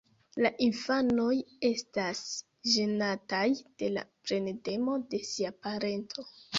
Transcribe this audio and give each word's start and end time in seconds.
La 0.43 0.51
infanoj 0.67 1.33
estas 1.69 2.23
ĝenataj 2.79 3.45
de 3.61 3.93
la 3.95 4.09
plendemo 4.27 5.01
de 5.15 5.25
sia 5.33 5.59
parento. 5.67 6.33